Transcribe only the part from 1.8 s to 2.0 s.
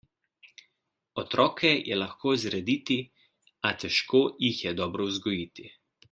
je